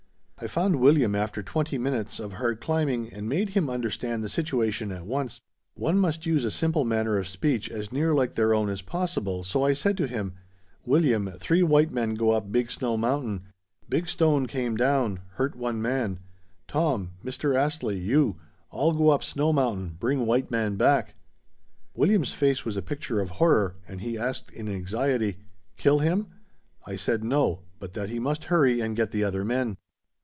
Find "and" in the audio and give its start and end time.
3.13-3.29, 23.87-24.01, 28.81-28.95